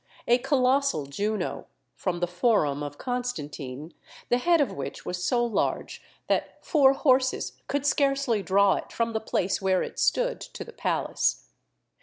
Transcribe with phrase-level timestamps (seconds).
[0.27, 3.93] A colossal Juno, from the forum of Constantine,
[4.29, 9.13] the head of which was so large that four horses could scarcely draw it from
[9.13, 11.49] the place where it stood to the palace.